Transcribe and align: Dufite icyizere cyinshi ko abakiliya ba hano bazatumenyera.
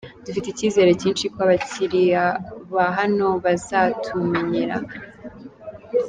Dufite 0.25 0.47
icyizere 0.49 0.91
cyinshi 1.01 1.25
ko 1.33 1.37
abakiliya 1.45 2.25
ba 2.73 2.85
hano 2.97 3.27
bazatumenyera. 3.43 4.75